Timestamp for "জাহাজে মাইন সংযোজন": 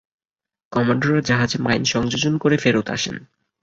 1.21-2.33